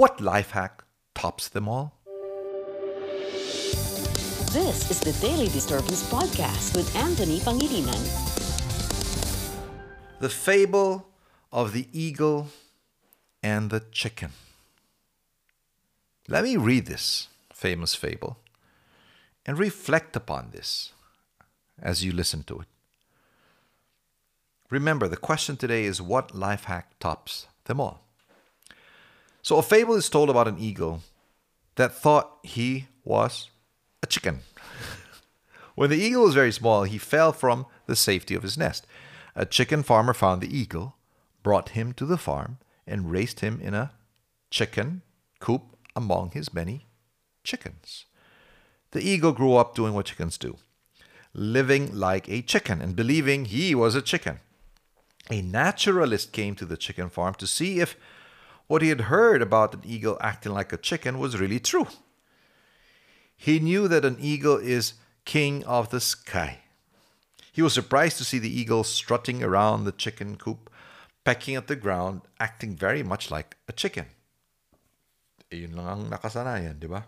What 0.00 0.18
life 0.18 0.52
hack 0.52 0.82
tops 1.14 1.48
them 1.48 1.68
all? 1.68 1.92
This 4.50 4.90
is 4.90 4.98
the 4.98 5.12
Daily 5.20 5.48
Disturbance 5.48 6.10
Podcast 6.10 6.74
with 6.74 6.96
Anthony 6.96 7.38
Pangilinan. 7.40 8.00
The 10.20 10.30
fable 10.30 11.06
of 11.52 11.74
the 11.74 11.86
eagle 11.92 12.48
and 13.42 13.68
the 13.68 13.80
chicken. 13.92 14.30
Let 16.28 16.44
me 16.44 16.56
read 16.56 16.86
this 16.86 17.28
famous 17.52 17.94
fable 17.94 18.38
and 19.44 19.58
reflect 19.58 20.16
upon 20.16 20.52
this 20.52 20.94
as 21.78 22.02
you 22.02 22.12
listen 22.12 22.42
to 22.44 22.60
it. 22.60 22.68
Remember, 24.70 25.08
the 25.08 25.18
question 25.18 25.58
today 25.58 25.84
is 25.84 26.00
what 26.00 26.34
life 26.34 26.64
hack 26.64 26.98
tops 27.00 27.48
them 27.64 27.78
all? 27.78 28.06
So, 29.42 29.56
a 29.56 29.62
fable 29.62 29.94
is 29.94 30.08
told 30.08 30.28
about 30.28 30.48
an 30.48 30.58
eagle 30.58 31.02
that 31.76 31.94
thought 31.94 32.38
he 32.42 32.88
was 33.04 33.50
a 34.02 34.06
chicken. 34.06 34.40
when 35.74 35.90
the 35.90 35.96
eagle 35.96 36.24
was 36.24 36.34
very 36.34 36.52
small, 36.52 36.84
he 36.84 36.98
fell 36.98 37.32
from 37.32 37.66
the 37.86 37.96
safety 37.96 38.34
of 38.34 38.42
his 38.42 38.58
nest. 38.58 38.86
A 39.34 39.46
chicken 39.46 39.82
farmer 39.82 40.12
found 40.12 40.42
the 40.42 40.56
eagle, 40.56 40.96
brought 41.42 41.70
him 41.70 41.92
to 41.94 42.04
the 42.04 42.18
farm, 42.18 42.58
and 42.86 43.10
raised 43.10 43.40
him 43.40 43.60
in 43.62 43.74
a 43.74 43.92
chicken 44.50 45.02
coop 45.38 45.76
among 45.96 46.32
his 46.32 46.52
many 46.52 46.86
chickens. 47.44 48.06
The 48.90 49.00
eagle 49.00 49.32
grew 49.32 49.54
up 49.54 49.74
doing 49.74 49.94
what 49.94 50.06
chickens 50.06 50.36
do, 50.36 50.56
living 51.32 51.96
like 51.96 52.28
a 52.28 52.42
chicken 52.42 52.80
and 52.80 52.96
believing 52.96 53.46
he 53.46 53.74
was 53.74 53.94
a 53.94 54.02
chicken. 54.02 54.40
A 55.30 55.42
naturalist 55.42 56.32
came 56.32 56.56
to 56.56 56.64
the 56.64 56.76
chicken 56.76 57.08
farm 57.08 57.34
to 57.34 57.46
see 57.46 57.78
if 57.80 57.96
what 58.70 58.82
he 58.82 58.88
had 58.88 59.10
heard 59.10 59.42
about 59.42 59.74
an 59.74 59.82
eagle 59.84 60.16
acting 60.20 60.54
like 60.54 60.72
a 60.72 60.76
chicken 60.76 61.18
was 61.18 61.40
really 61.40 61.58
true. 61.58 61.88
He 63.36 63.58
knew 63.58 63.88
that 63.88 64.04
an 64.04 64.16
eagle 64.20 64.58
is 64.58 64.94
king 65.24 65.64
of 65.64 65.90
the 65.90 65.98
sky. 65.98 66.60
He 67.50 67.62
was 67.62 67.74
surprised 67.74 68.16
to 68.18 68.24
see 68.24 68.38
the 68.38 68.60
eagle 68.60 68.84
strutting 68.84 69.42
around 69.42 69.82
the 69.82 69.90
chicken 69.90 70.36
coop, 70.36 70.70
pecking 71.24 71.56
at 71.56 71.66
the 71.66 71.74
ground, 71.74 72.20
acting 72.38 72.76
very 72.76 73.02
much 73.02 73.28
like 73.28 73.56
a 73.66 73.72
chicken. 73.72 74.06
Yun 75.50 75.74
lang 75.74 75.88
ang 75.88 76.02
nakasanayan, 76.06 76.78
di 76.78 76.86
ba? 76.86 77.06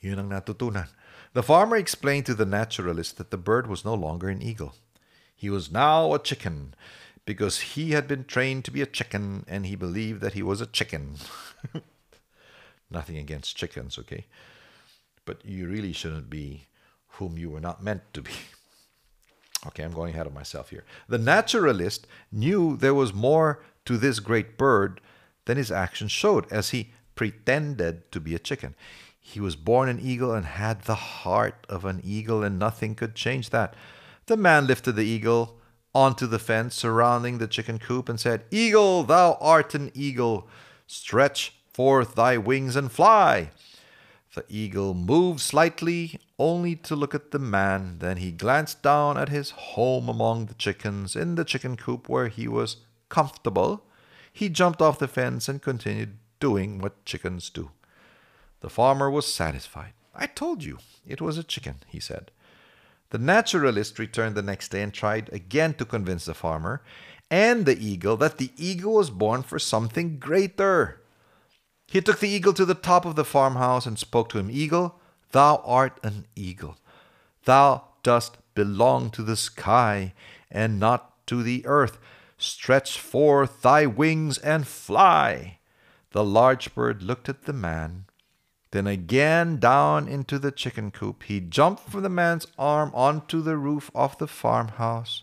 Ang 0.00 0.32
natutunan. 0.32 0.88
The 1.34 1.42
farmer 1.42 1.76
explained 1.76 2.24
to 2.24 2.34
the 2.34 2.48
naturalist 2.48 3.18
that 3.18 3.30
the 3.30 3.36
bird 3.36 3.66
was 3.66 3.84
no 3.84 3.92
longer 3.92 4.30
an 4.30 4.40
eagle. 4.40 4.72
He 5.36 5.50
was 5.50 5.70
now 5.70 6.14
a 6.14 6.18
chicken 6.18 6.72
because 7.26 7.60
he 7.60 7.92
had 7.92 8.06
been 8.06 8.24
trained 8.24 8.64
to 8.64 8.70
be 8.70 8.82
a 8.82 8.86
chicken 8.86 9.44
and 9.48 9.66
he 9.66 9.76
believed 9.76 10.20
that 10.20 10.34
he 10.34 10.42
was 10.42 10.60
a 10.60 10.66
chicken. 10.66 11.16
Nothing 12.90 13.16
against 13.16 13.56
chickens, 13.56 13.98
okay? 13.98 14.26
But 15.24 15.44
you 15.44 15.68
really 15.68 15.92
shouldn't 15.92 16.28
be 16.28 16.66
whom 17.08 17.38
you 17.38 17.50
were 17.50 17.60
not 17.60 17.82
meant 17.82 18.02
to 18.14 18.22
be. 18.22 18.32
Okay, 19.66 19.82
I'm 19.82 19.94
going 19.94 20.12
ahead 20.12 20.26
of 20.26 20.34
myself 20.34 20.68
here. 20.68 20.84
The 21.08 21.16
naturalist 21.16 22.06
knew 22.30 22.76
there 22.76 22.92
was 22.92 23.14
more 23.14 23.62
to 23.86 23.96
this 23.96 24.20
great 24.20 24.58
bird 24.58 25.00
than 25.46 25.56
his 25.56 25.72
actions 25.72 26.12
showed, 26.12 26.52
as 26.52 26.68
he 26.68 26.92
pretended 27.14 28.12
to 28.12 28.20
be 28.20 28.34
a 28.34 28.38
chicken. 28.38 28.74
He 29.18 29.40
was 29.40 29.56
born 29.56 29.88
an 29.88 30.00
eagle 30.00 30.34
and 30.34 30.44
had 30.44 30.82
the 30.82 30.94
heart 30.94 31.66
of 31.70 31.86
an 31.86 32.02
eagle, 32.04 32.42
and 32.42 32.58
nothing 32.58 32.94
could 32.94 33.14
change 33.14 33.48
that. 33.50 33.74
The 34.26 34.36
man 34.36 34.66
lifted 34.66 34.96
the 34.96 35.06
eagle 35.06 35.58
onto 35.94 36.26
the 36.26 36.38
fence 36.38 36.74
surrounding 36.74 37.38
the 37.38 37.46
chicken 37.46 37.78
coop 37.78 38.08
and 38.08 38.18
said, 38.18 38.44
Eagle, 38.50 39.04
thou 39.04 39.38
art 39.40 39.74
an 39.74 39.90
eagle. 39.94 40.48
Stretch 40.86 41.54
forth 41.72 42.14
thy 42.14 42.36
wings 42.36 42.76
and 42.76 42.90
fly. 42.90 43.50
The 44.34 44.44
eagle 44.48 44.94
moved 44.94 45.40
slightly, 45.40 46.18
only 46.38 46.74
to 46.76 46.96
look 46.96 47.14
at 47.14 47.30
the 47.30 47.38
man. 47.38 47.98
Then 48.00 48.16
he 48.16 48.32
glanced 48.32 48.82
down 48.82 49.16
at 49.16 49.28
his 49.28 49.50
home 49.50 50.08
among 50.08 50.46
the 50.46 50.54
chickens 50.54 51.14
in 51.14 51.36
the 51.36 51.44
chicken 51.44 51.76
coop 51.76 52.08
where 52.08 52.28
he 52.28 52.48
was 52.48 52.78
comfortable. 53.08 53.84
He 54.32 54.48
jumped 54.48 54.82
off 54.82 54.98
the 54.98 55.06
fence 55.06 55.48
and 55.48 55.62
continued 55.62 56.18
doing 56.40 56.78
what 56.78 57.04
chickens 57.04 57.48
do. 57.48 57.70
The 58.60 58.68
farmer 58.70 59.08
was 59.08 59.32
satisfied. 59.32 59.92
I 60.14 60.26
told 60.26 60.64
you 60.64 60.78
it 61.06 61.20
was 61.20 61.38
a 61.38 61.44
chicken, 61.44 61.76
he 61.86 62.00
said. 62.00 62.32
The 63.10 63.18
naturalist 63.18 63.98
returned 63.98 64.34
the 64.34 64.42
next 64.42 64.70
day 64.70 64.82
and 64.82 64.92
tried 64.92 65.32
again 65.32 65.74
to 65.74 65.84
convince 65.84 66.24
the 66.24 66.34
farmer 66.34 66.82
and 67.30 67.66
the 67.66 67.78
eagle 67.78 68.16
that 68.18 68.38
the 68.38 68.50
eagle 68.56 68.94
was 68.94 69.10
born 69.10 69.42
for 69.42 69.58
something 69.58 70.18
greater. 70.18 71.00
He 71.86 72.00
took 72.00 72.18
the 72.18 72.28
eagle 72.28 72.52
to 72.54 72.64
the 72.64 72.74
top 72.74 73.04
of 73.04 73.16
the 73.16 73.24
farmhouse 73.24 73.86
and 73.86 73.98
spoke 73.98 74.28
to 74.30 74.38
him 74.38 74.50
Eagle, 74.50 75.00
thou 75.32 75.62
art 75.64 75.98
an 76.02 76.26
eagle. 76.34 76.76
Thou 77.44 77.84
dost 78.02 78.38
belong 78.54 79.10
to 79.10 79.22
the 79.22 79.36
sky 79.36 80.14
and 80.50 80.80
not 80.80 81.26
to 81.26 81.42
the 81.42 81.64
earth. 81.66 81.98
Stretch 82.38 82.98
forth 82.98 83.62
thy 83.62 83.86
wings 83.86 84.38
and 84.38 84.66
fly. 84.66 85.58
The 86.12 86.24
large 86.24 86.74
bird 86.74 87.02
looked 87.02 87.28
at 87.28 87.42
the 87.42 87.52
man, 87.52 88.06
then 88.74 88.88
again 88.88 89.58
down 89.58 90.08
into 90.08 90.36
the 90.36 90.50
chicken 90.50 90.90
coop. 90.90 91.22
He 91.22 91.38
jumped 91.38 91.88
from 91.88 92.02
the 92.02 92.08
man's 92.08 92.48
arm 92.58 92.90
onto 92.92 93.40
the 93.40 93.56
roof 93.56 93.88
of 93.94 94.18
the 94.18 94.26
farmhouse. 94.26 95.22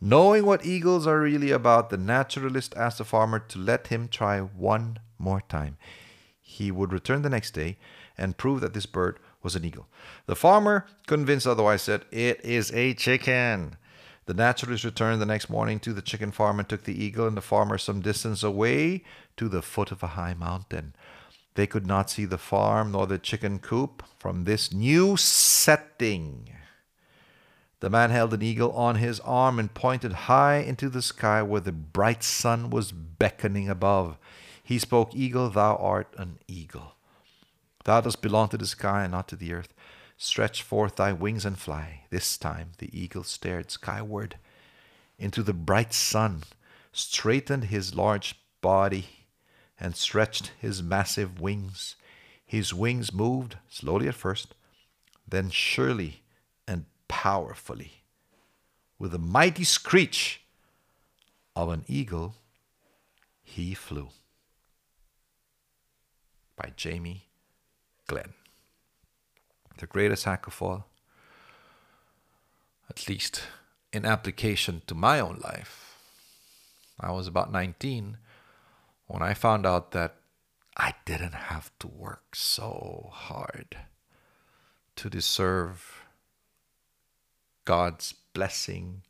Knowing 0.00 0.46
what 0.46 0.64
eagles 0.64 1.04
are 1.04 1.18
really 1.18 1.50
about, 1.50 1.90
the 1.90 1.96
naturalist 1.96 2.72
asked 2.76 2.98
the 2.98 3.04
farmer 3.04 3.40
to 3.40 3.58
let 3.58 3.88
him 3.88 4.06
try 4.06 4.38
one 4.38 5.00
more 5.18 5.40
time. 5.48 5.76
He 6.40 6.70
would 6.70 6.92
return 6.92 7.22
the 7.22 7.28
next 7.28 7.50
day 7.50 7.78
and 8.16 8.36
prove 8.36 8.60
that 8.60 8.74
this 8.74 8.86
bird 8.86 9.18
was 9.42 9.56
an 9.56 9.64
eagle. 9.64 9.88
The 10.26 10.36
farmer, 10.36 10.86
convinced 11.08 11.48
otherwise, 11.48 11.82
said, 11.82 12.04
It 12.12 12.40
is 12.44 12.70
a 12.72 12.94
chicken. 12.94 13.76
The 14.26 14.34
naturalist 14.34 14.84
returned 14.84 15.20
the 15.20 15.26
next 15.26 15.50
morning 15.50 15.80
to 15.80 15.92
the 15.92 16.00
chicken 16.00 16.30
farm 16.30 16.60
and 16.60 16.68
took 16.68 16.84
the 16.84 17.04
eagle 17.04 17.26
and 17.26 17.36
the 17.36 17.40
farmer 17.40 17.76
some 17.76 18.00
distance 18.00 18.44
away 18.44 19.02
to 19.36 19.48
the 19.48 19.62
foot 19.62 19.90
of 19.90 20.04
a 20.04 20.14
high 20.18 20.34
mountain. 20.34 20.94
They 21.58 21.66
could 21.66 21.88
not 21.88 22.08
see 22.08 22.24
the 22.24 22.38
farm 22.38 22.92
nor 22.92 23.08
the 23.08 23.18
chicken 23.18 23.58
coop 23.58 24.04
from 24.16 24.44
this 24.44 24.72
new 24.72 25.16
setting. 25.16 26.50
The 27.80 27.90
man 27.90 28.10
held 28.10 28.32
an 28.32 28.42
eagle 28.42 28.70
on 28.70 28.94
his 28.94 29.18
arm 29.18 29.58
and 29.58 29.74
pointed 29.74 30.12
high 30.30 30.58
into 30.58 30.88
the 30.88 31.02
sky 31.02 31.42
where 31.42 31.60
the 31.60 31.72
bright 31.72 32.22
sun 32.22 32.70
was 32.70 32.92
beckoning 32.92 33.68
above. 33.68 34.18
He 34.62 34.78
spoke, 34.78 35.16
Eagle, 35.16 35.50
thou 35.50 35.74
art 35.74 36.14
an 36.16 36.38
eagle. 36.46 36.94
Thou 37.82 38.02
dost 38.02 38.22
belong 38.22 38.50
to 38.50 38.56
the 38.56 38.64
sky 38.64 39.02
and 39.02 39.10
not 39.10 39.26
to 39.26 39.34
the 39.34 39.52
earth. 39.52 39.74
Stretch 40.16 40.62
forth 40.62 40.94
thy 40.94 41.12
wings 41.12 41.44
and 41.44 41.58
fly. 41.58 42.04
This 42.10 42.38
time 42.38 42.70
the 42.78 42.96
eagle 42.96 43.24
stared 43.24 43.72
skyward 43.72 44.36
into 45.18 45.42
the 45.42 45.54
bright 45.54 45.92
sun, 45.92 46.44
straightened 46.92 47.64
his 47.64 47.96
large 47.96 48.36
body 48.60 49.17
and 49.80 49.94
stretched 49.94 50.52
his 50.58 50.82
massive 50.82 51.40
wings. 51.40 51.96
His 52.44 52.74
wings 52.74 53.12
moved 53.12 53.56
slowly 53.68 54.08
at 54.08 54.14
first, 54.14 54.54
then 55.26 55.50
surely 55.50 56.22
and 56.66 56.86
powerfully. 57.06 58.02
With 58.98 59.14
a 59.14 59.18
mighty 59.18 59.64
screech 59.64 60.42
of 61.54 61.68
an 61.70 61.84
eagle, 61.86 62.34
he 63.42 63.74
flew. 63.74 64.08
By 66.56 66.72
Jamie 66.76 67.26
Glenn. 68.06 68.32
The 69.78 69.86
greatest 69.86 70.24
hack 70.24 70.48
of 70.48 70.60
all, 70.60 70.86
at 72.90 73.08
least 73.08 73.42
in 73.92 74.04
application 74.04 74.82
to 74.88 74.94
my 74.94 75.20
own 75.20 75.38
life. 75.44 75.96
I 76.98 77.12
was 77.12 77.28
about 77.28 77.52
19 77.52 78.16
when 79.08 79.22
I 79.22 79.34
found 79.34 79.66
out 79.66 79.90
that 79.92 80.16
I 80.76 80.94
didn't 81.04 81.34
have 81.34 81.72
to 81.80 81.88
work 81.88 82.36
so 82.36 83.08
hard 83.10 83.76
to 84.96 85.10
deserve 85.10 86.02
God's 87.64 88.14
blessing 88.32 89.02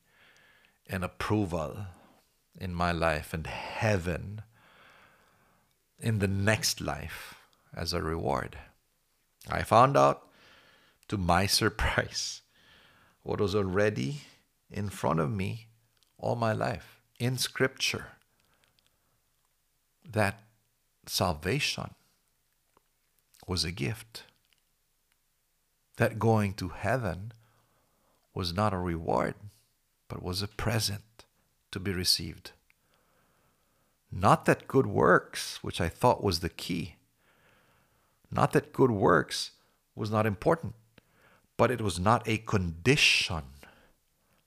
and 0.89 1.05
approval 1.05 1.87
in 2.59 2.73
my 2.73 2.93
life 2.93 3.35
and 3.35 3.47
heaven 3.47 4.43
in 6.01 6.21
the 6.21 6.29
next 6.29 6.81
life 6.81 7.35
as 7.75 7.93
a 7.93 8.01
reward. 8.01 8.57
I 9.51 9.63
found 9.63 9.97
out, 9.97 10.29
to 11.09 11.19
my 11.19 11.47
surprise, 11.61 12.43
what 13.23 13.41
was 13.41 13.55
already 13.55 14.23
in 14.71 14.89
front 14.91 15.21
of 15.21 15.31
me 15.31 15.67
all 16.19 16.37
my 16.37 16.53
life 16.53 17.01
in 17.19 17.37
Scripture 17.37 18.18
that 20.09 20.43
salvation 21.07 21.95
was 23.47 23.65
a 23.65 23.73
gift, 23.73 24.25
that 25.97 26.19
going 26.19 26.55
to 26.55 26.69
heaven 26.69 27.33
was 28.35 28.53
not 28.53 28.73
a 28.73 28.79
reward, 28.79 29.35
but 30.09 30.23
was 30.23 30.43
a 30.43 30.49
present 30.49 31.25
to 31.71 31.81
be 31.81 31.93
received. 31.93 32.53
Not 34.11 34.47
that 34.47 34.69
good 34.69 34.87
works, 34.87 35.63
which 35.63 35.81
I 35.81 35.89
thought 35.89 36.25
was 36.25 36.41
the 36.41 36.49
key, 36.49 36.97
not 38.31 38.53
that 38.53 38.73
good 38.73 38.91
works 38.91 39.53
was 39.95 40.11
not 40.11 40.27
important, 40.27 40.75
but 41.57 41.71
it 41.71 41.81
was 41.81 41.99
not 41.99 42.27
a 42.29 42.39
condition 42.39 43.43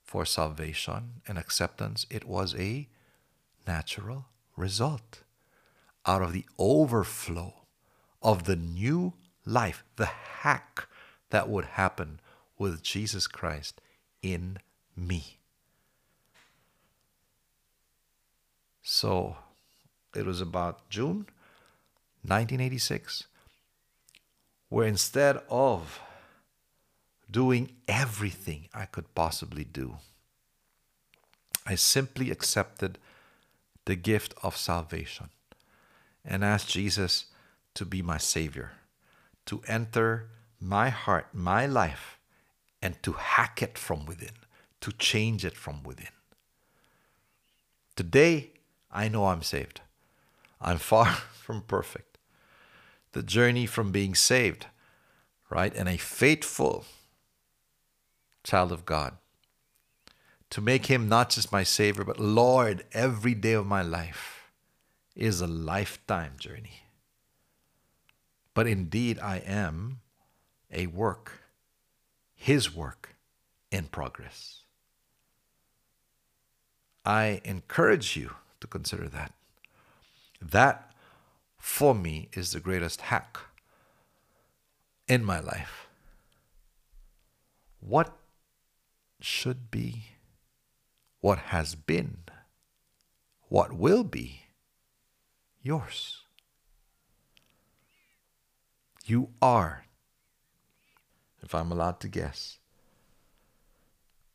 for 0.04 0.26
salvation 0.26 1.22
and 1.28 1.38
acceptance. 1.38 2.06
It 2.10 2.26
was 2.26 2.56
a 2.56 2.88
natural 3.68 4.26
result 4.56 5.24
out 6.06 6.22
of 6.22 6.34
the 6.34 6.46
overflow 6.58 7.54
of 8.22 8.44
the 8.46 8.56
new 8.56 9.14
life, 9.46 9.84
the 9.96 10.06
hack 10.06 10.88
that 11.30 11.50
would 11.50 11.66
happen 11.66 12.20
with 12.58 12.84
Jesus 12.84 13.28
Christ 13.28 13.82
in 14.22 14.58
me. 14.96 15.38
So 18.84 19.38
it 20.16 20.26
was 20.26 20.42
about 20.42 20.90
June 20.90 21.28
1986, 22.24 23.28
where 24.70 24.88
instead 24.88 25.42
of 25.50 26.00
doing 27.30 27.72
everything 27.88 28.68
I 28.74 28.86
could 28.86 29.14
possibly 29.16 29.64
do, 29.64 29.98
I 31.66 31.76
simply 31.76 32.32
accepted 32.32 32.98
the 33.86 33.96
gift 33.96 34.34
of 34.44 34.58
salvation 34.58 35.30
and 36.26 36.44
ask 36.44 36.68
Jesus 36.68 37.26
to 37.74 37.86
be 37.86 38.02
my 38.02 38.18
Savior, 38.18 38.72
to 39.46 39.62
enter 39.68 40.30
my 40.60 40.90
heart, 40.90 41.28
my 41.34 41.66
life, 41.66 42.20
and 42.82 43.02
to 43.04 43.14
hack 43.14 43.62
it 43.62 43.78
from 43.78 44.06
within, 44.06 44.36
to 44.82 44.92
change 44.92 45.46
it 45.46 45.56
from 45.56 45.84
within. 45.84 46.08
Today, 47.96 48.52
I 48.92 49.08
know 49.08 49.28
I'm 49.28 49.44
saved. 49.44 49.82
I'm 50.60 50.78
far 50.92 51.06
from 51.06 51.62
perfect. 51.62 52.18
The 53.14 53.24
journey 53.24 53.66
from 53.66 53.92
being 53.92 54.16
saved, 54.16 54.68
right, 55.50 55.74
and 55.76 55.90
a 55.90 55.98
faithful 55.98 56.86
child 58.44 58.72
of 58.72 58.86
God, 58.86 59.18
to 60.50 60.62
make 60.62 60.88
Him 60.88 61.08
not 61.08 61.30
just 61.30 61.52
my 61.52 61.64
Savior, 61.64 62.04
but 62.04 62.20
Lord 62.20 62.86
every 62.94 63.34
day 63.34 63.54
of 63.54 63.66
my 63.66 63.82
life, 63.82 64.41
is 65.16 65.42
a 65.42 65.48
lifetime 65.48 66.34
journey. 66.38 66.84
But 68.54 68.68
indeed, 68.68 69.20
I 69.20 69.38
am 69.38 70.02
a 70.72 70.88
work, 70.88 71.44
His 72.34 72.74
work 72.76 73.16
in 73.72 73.86
progress. 73.86 74.60
I 77.06 77.42
encourage 77.44 78.16
you 78.16 78.36
to 78.60 78.68
consider 78.68 79.08
that. 79.10 79.34
That, 80.42 80.92
for 81.58 81.96
me, 81.96 82.30
is 82.34 82.52
the 82.52 82.60
greatest 82.60 83.02
hack 83.02 83.40
in 85.08 85.24
my 85.24 85.40
life. 85.40 85.88
What 87.80 88.16
should 89.20 89.72
be, 89.72 90.06
what 91.22 91.38
has 91.38 91.76
been, 91.76 92.18
what 93.50 93.74
will 93.74 94.04
be 94.04 94.42
yours? 95.62 96.22
You 99.06 99.30
are, 99.42 99.86
if 101.42 101.56
I'm 101.56 101.72
allowed 101.72 102.00
to 102.02 102.08
guess, 102.08 102.60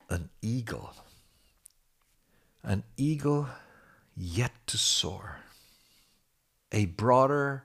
an 0.09 0.31
eagle. 0.43 0.93
An 2.63 2.83
eagle 2.97 3.49
yet 4.17 4.53
to 4.67 4.77
soar 4.77 5.39
a 6.73 6.87
broader 6.87 7.65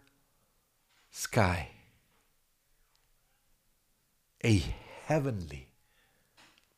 sky, 1.09 1.69
a 4.43 4.63
heavenly 5.05 5.67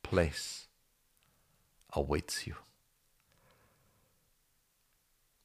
place 0.02 0.66
awaits 1.92 2.46
you. 2.46 2.56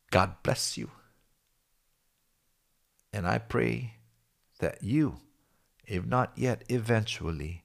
God 0.09 0.41
bless 0.41 0.77
you. 0.77 0.89
And 3.11 3.27
I 3.27 3.39
pray 3.39 3.95
that 4.59 4.83
you, 4.83 5.17
if 5.85 6.05
not 6.05 6.31
yet 6.35 6.63
eventually, 6.69 7.63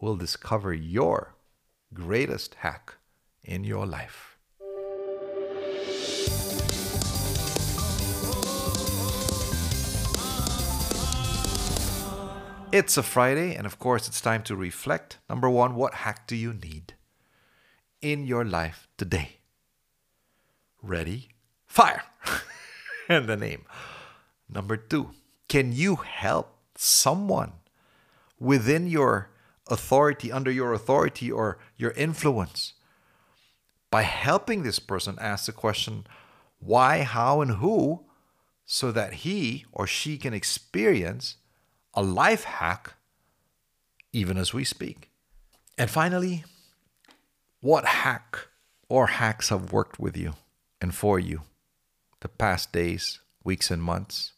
will 0.00 0.16
discover 0.16 0.72
your 0.72 1.34
greatest 1.92 2.56
hack 2.56 2.94
in 3.42 3.64
your 3.64 3.86
life. 3.86 4.38
It's 12.72 12.96
a 12.96 13.04
Friday, 13.04 13.54
and 13.54 13.66
of 13.66 13.78
course, 13.78 14.08
it's 14.08 14.20
time 14.20 14.42
to 14.44 14.56
reflect. 14.56 15.18
Number 15.30 15.48
one, 15.48 15.76
what 15.76 15.94
hack 15.94 16.26
do 16.26 16.34
you 16.34 16.52
need 16.52 16.94
in 18.02 18.26
your 18.26 18.44
life 18.44 18.88
today? 18.96 19.36
Ready, 20.82 21.28
fire, 21.66 22.02
and 23.08 23.28
the 23.28 23.36
name. 23.36 23.64
Number 24.48 24.76
two, 24.76 25.10
can 25.48 25.72
you 25.72 25.96
help 25.96 26.56
someone 26.76 27.52
within 28.38 28.86
your 28.86 29.30
authority, 29.68 30.30
under 30.30 30.50
your 30.50 30.72
authority 30.72 31.30
or 31.30 31.58
your 31.76 31.92
influence? 31.92 32.74
By 33.90 34.02
helping 34.02 34.62
this 34.62 34.78
person 34.78 35.16
ask 35.20 35.46
the 35.46 35.52
question, 35.52 36.06
why, 36.58 37.02
how, 37.02 37.40
and 37.40 37.52
who, 37.52 38.04
so 38.66 38.90
that 38.92 39.14
he 39.14 39.66
or 39.72 39.86
she 39.86 40.16
can 40.16 40.34
experience 40.34 41.36
a 41.92 42.02
life 42.02 42.44
hack 42.44 42.94
even 44.12 44.36
as 44.36 44.54
we 44.54 44.64
speak. 44.64 45.10
And 45.76 45.90
finally, 45.90 46.44
what 47.60 47.84
hack 47.84 48.48
or 48.88 49.08
hacks 49.08 49.48
have 49.48 49.72
worked 49.72 49.98
with 49.98 50.16
you 50.16 50.34
and 50.80 50.94
for 50.94 51.18
you 51.18 51.42
the 52.20 52.28
past 52.28 52.72
days, 52.72 53.20
weeks, 53.44 53.70
and 53.70 53.82
months 53.82 54.32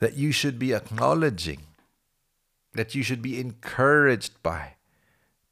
that 0.00 0.16
you 0.16 0.32
should 0.32 0.58
be 0.58 0.72
acknowledging, 0.72 1.60
that 2.74 2.92
you 2.92 3.04
should 3.04 3.22
be 3.22 3.38
encouraged 3.38 4.42
by, 4.42 4.74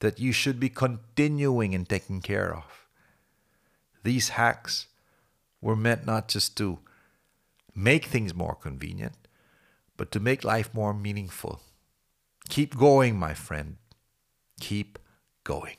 that 0.00 0.18
you 0.18 0.32
should 0.32 0.58
be 0.58 0.68
continuing 0.68 1.72
and 1.72 1.88
taking 1.88 2.20
care 2.20 2.52
of. 2.52 2.88
These 4.02 4.30
hacks 4.30 4.88
were 5.60 5.76
meant 5.76 6.04
not 6.04 6.26
just 6.26 6.56
to 6.56 6.80
make 7.76 8.06
things 8.06 8.34
more 8.34 8.56
convenient, 8.56 9.28
but 9.96 10.10
to 10.10 10.18
make 10.18 10.42
life 10.42 10.74
more 10.74 10.94
meaningful. 10.94 11.60
Keep 12.48 12.76
going, 12.76 13.16
my 13.16 13.34
friend. 13.34 13.76
Keep 14.58 14.98
going. 15.44 15.76